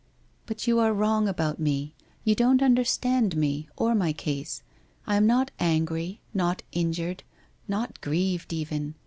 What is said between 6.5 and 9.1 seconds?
injured, not grieved even.